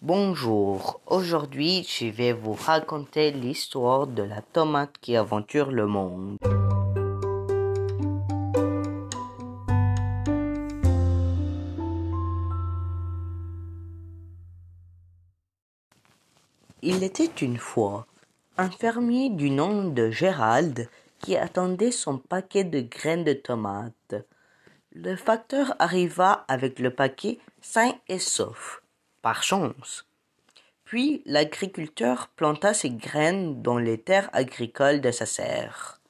Bonjour, 0.00 1.00
aujourd'hui 1.08 1.82
je 1.82 2.06
vais 2.06 2.32
vous 2.32 2.52
raconter 2.52 3.32
l'histoire 3.32 4.06
de 4.06 4.22
la 4.22 4.42
tomate 4.42 4.94
qui 5.00 5.16
aventure 5.16 5.72
le 5.72 5.88
monde. 5.88 6.38
Il 16.80 17.02
était 17.02 17.24
une 17.42 17.58
fois 17.58 18.06
un 18.56 18.70
fermier 18.70 19.30
du 19.30 19.50
nom 19.50 19.82
de 19.82 20.10
Gérald 20.10 20.88
qui 21.18 21.36
attendait 21.36 21.90
son 21.90 22.18
paquet 22.18 22.62
de 22.62 22.82
graines 22.82 23.24
de 23.24 23.32
tomates. 23.32 24.14
Le 24.92 25.16
facteur 25.16 25.74
arriva 25.80 26.44
avec 26.46 26.78
le 26.78 26.94
paquet 26.94 27.40
sain 27.60 27.94
et 28.06 28.20
sauf, 28.20 28.80
chance. 29.34 30.06
Puis 30.84 31.22
l'agriculteur 31.26 32.28
planta 32.28 32.72
ses 32.72 32.90
graines 32.90 33.62
dans 33.62 33.78
les 33.78 33.98
terres 33.98 34.30
agricoles 34.32 35.00
de 35.00 35.10
sa 35.10 35.26
serre. 35.26 36.00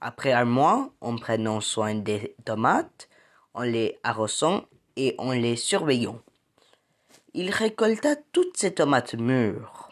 Après 0.00 0.32
un 0.32 0.44
mois, 0.44 0.90
en 1.00 1.16
prenant 1.16 1.60
soin 1.60 1.94
des 1.94 2.34
tomates, 2.44 3.08
en 3.54 3.62
les 3.62 3.98
arrosant 4.02 4.64
et 4.96 5.14
en 5.18 5.32
les 5.32 5.56
surveillant, 5.56 6.20
il 7.34 7.50
récolta 7.50 8.16
toutes 8.32 8.56
ces 8.56 8.74
tomates 8.74 9.14
mûres. 9.14 9.90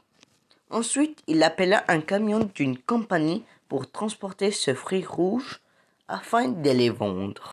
Ensuite, 0.70 1.22
il 1.26 1.42
appela 1.42 1.84
un 1.88 2.00
camion 2.00 2.50
d'une 2.54 2.78
compagnie 2.78 3.44
pour 3.68 3.90
transporter 3.90 4.50
ce 4.50 4.74
fruit 4.74 5.04
rouge 5.04 5.60
afin 6.08 6.48
de 6.48 6.70
les 6.70 6.90
vendre. 6.90 7.52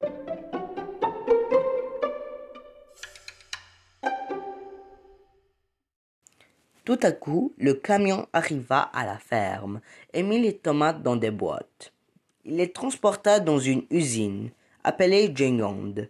Tout 6.88 7.00
à 7.04 7.12
coup, 7.12 7.54
le 7.58 7.74
camion 7.74 8.28
arriva 8.32 8.80
à 8.80 9.06
la 9.06 9.18
ferme 9.18 9.82
et 10.14 10.24
mit 10.24 10.42
les 10.42 10.56
tomates 10.56 11.04
dans 11.04 11.18
des 11.18 11.32
boîtes. 11.32 11.92
Il 12.46 12.56
les 12.56 12.72
transporta 12.72 13.42
dans 13.42 13.60
une 13.60 13.84
usine, 13.92 14.52
appelée 14.86 15.34
Jengond. 15.36 16.08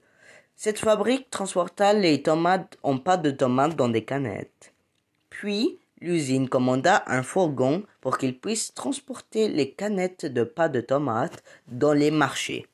Cette 0.55 0.77
fabrique 0.77 1.31
transporta 1.31 1.93
les 1.93 2.21
tomates 2.21 2.77
en 2.83 2.99
pâte 2.99 3.23
de 3.23 3.31
tomates 3.31 3.75
dans 3.75 3.89
des 3.89 4.05
canettes. 4.05 4.75
Puis, 5.31 5.79
l'usine 5.99 6.47
commanda 6.47 7.03
un 7.07 7.23
fourgon 7.23 7.81
pour 7.99 8.19
qu'il 8.19 8.37
puisse 8.37 8.75
transporter 8.75 9.47
les 9.47 9.71
canettes 9.71 10.27
de 10.27 10.43
pâte 10.43 10.73
de 10.73 10.81
tomates 10.81 11.43
dans 11.67 11.93
les 11.93 12.11
marchés. 12.11 12.67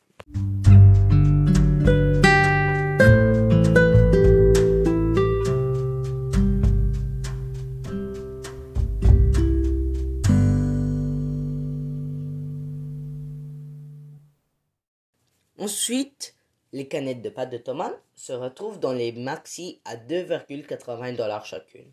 Ensuite, 15.60 16.36
les 16.72 16.88
canettes 16.88 17.22
de 17.22 17.30
pâte 17.30 17.52
de 17.52 17.58
tomate 17.58 18.02
se 18.16 18.34
retrouvent 18.34 18.80
dans 18.80 18.94
les 18.94 19.12
maxi 19.12 19.80
à 19.86 19.96
2,80 19.96 21.16
dollars 21.16 21.46
chacune. 21.46 21.92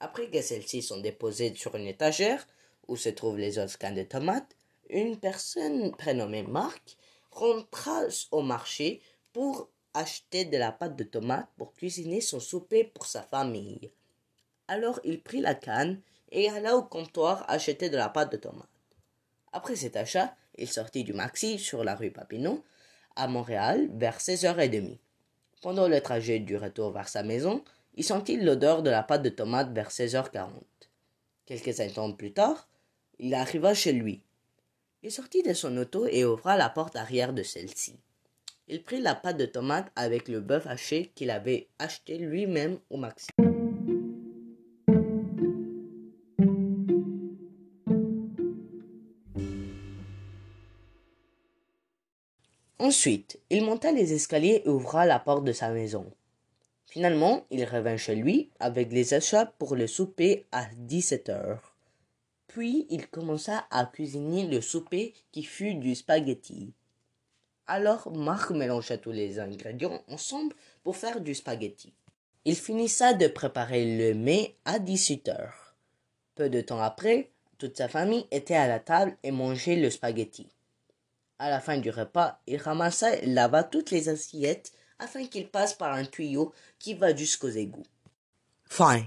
Après 0.00 0.28
que 0.28 0.42
celles-ci 0.42 0.82
sont 0.82 1.00
déposées 1.00 1.54
sur 1.54 1.76
une 1.76 1.86
étagère 1.86 2.44
où 2.88 2.96
se 2.96 3.08
trouvent 3.08 3.38
les 3.38 3.60
autres 3.60 3.78
cannes 3.78 3.94
de 3.94 4.02
tomates, 4.02 4.56
une 4.90 5.16
personne 5.16 5.92
prénommée 5.92 6.42
Marc 6.42 6.96
rentra 7.30 8.02
au 8.32 8.42
marché 8.42 9.00
pour 9.32 9.68
acheter 9.94 10.44
de 10.44 10.56
la 10.56 10.72
pâte 10.72 10.96
de 10.96 11.04
tomate 11.04 11.48
pour 11.56 11.72
cuisiner 11.74 12.20
son 12.20 12.40
souper 12.40 12.82
pour 12.82 13.06
sa 13.06 13.22
famille. 13.22 13.92
Alors 14.66 14.98
il 15.04 15.22
prit 15.22 15.40
la 15.40 15.54
canne 15.54 16.00
et 16.32 16.48
alla 16.48 16.76
au 16.76 16.82
comptoir 16.82 17.44
acheter 17.48 17.90
de 17.90 17.96
la 17.96 18.08
pâte 18.08 18.32
de 18.32 18.38
tomate. 18.38 18.68
Après 19.52 19.76
cet 19.76 19.96
achat, 19.96 20.34
il 20.58 20.68
sortit 20.68 21.04
du 21.04 21.12
maxi 21.12 21.60
sur 21.60 21.84
la 21.84 21.94
rue 21.94 22.10
Papineau 22.10 22.64
à 23.16 23.28
Montréal 23.28 23.88
vers 23.94 24.18
16h30. 24.18 24.98
Pendant 25.62 25.88
le 25.88 26.00
trajet 26.00 26.38
du 26.38 26.56
retour 26.56 26.90
vers 26.92 27.08
sa 27.08 27.22
maison, 27.22 27.62
il 27.94 28.04
sentit 28.04 28.36
l'odeur 28.36 28.82
de 28.82 28.90
la 28.90 29.02
pâte 29.02 29.22
de 29.22 29.28
tomate 29.28 29.72
vers 29.72 29.90
16h40. 29.90 30.48
Quelques 31.46 31.80
instants 31.80 32.12
plus 32.12 32.32
tard, 32.32 32.68
il 33.18 33.34
arriva 33.34 33.74
chez 33.74 33.92
lui. 33.92 34.22
Il 35.02 35.10
sortit 35.10 35.42
de 35.42 35.52
son 35.52 35.76
auto 35.76 36.06
et 36.06 36.24
ouvra 36.24 36.56
la 36.56 36.68
porte 36.68 36.96
arrière 36.96 37.32
de 37.32 37.42
celle-ci. 37.42 37.96
Il 38.68 38.82
prit 38.82 39.00
la 39.00 39.14
pâte 39.14 39.36
de 39.36 39.46
tomate 39.46 39.90
avec 39.96 40.28
le 40.28 40.40
bœuf 40.40 40.66
haché 40.66 41.12
qu'il 41.14 41.30
avait 41.30 41.68
acheté 41.78 42.18
lui-même 42.18 42.78
au 42.90 42.96
maxi. 42.96 43.28
Ensuite, 52.82 53.38
il 53.48 53.64
monta 53.64 53.92
les 53.92 54.12
escaliers 54.12 54.62
et 54.64 54.68
ouvra 54.68 55.06
la 55.06 55.20
porte 55.20 55.44
de 55.44 55.52
sa 55.52 55.70
maison. 55.70 56.04
Finalement, 56.86 57.46
il 57.52 57.64
revint 57.64 57.96
chez 57.96 58.16
lui 58.16 58.50
avec 58.58 58.90
les 58.90 59.14
achats 59.14 59.46
pour 59.46 59.76
le 59.76 59.86
souper 59.86 60.46
à 60.50 60.66
17 60.78 61.28
heures. 61.28 61.76
Puis 62.48 62.88
il 62.90 63.06
commença 63.06 63.66
à 63.70 63.86
cuisiner 63.86 64.48
le 64.48 64.60
souper 64.60 65.14
qui 65.30 65.44
fut 65.44 65.74
du 65.74 65.94
spaghetti. 65.94 66.72
Alors 67.68 68.10
Marc 68.10 68.50
mélangea 68.50 68.98
tous 68.98 69.12
les 69.12 69.38
ingrédients 69.38 70.02
ensemble 70.08 70.56
pour 70.82 70.96
faire 70.96 71.20
du 71.20 71.36
spaghetti. 71.36 71.92
Il 72.44 72.56
finissa 72.56 73.14
de 73.14 73.28
préparer 73.28 73.96
le 73.96 74.14
mets 74.14 74.56
à 74.64 74.80
18 74.80 75.28
heures. 75.28 75.76
Peu 76.34 76.50
de 76.50 76.60
temps 76.60 76.80
après, 76.80 77.30
toute 77.58 77.76
sa 77.76 77.86
famille 77.86 78.26
était 78.32 78.56
à 78.56 78.66
la 78.66 78.80
table 78.80 79.16
et 79.22 79.30
mangeait 79.30 79.76
le 79.76 79.88
spaghetti. 79.88 80.48
À 81.42 81.50
la 81.50 81.58
fin 81.58 81.76
du 81.76 81.90
repas, 81.90 82.38
il 82.46 82.56
ramassa 82.56 83.16
et 83.16 83.26
lava 83.26 83.64
toutes 83.64 83.90
les 83.90 84.08
assiettes 84.08 84.70
afin 85.00 85.26
qu'il 85.26 85.50
passe 85.50 85.74
par 85.74 85.92
un 85.92 86.04
tuyau 86.04 86.52
qui 86.78 86.94
va 86.94 87.16
jusqu'aux 87.16 87.48
égouts. 87.48 87.82
Fin. 88.64 89.04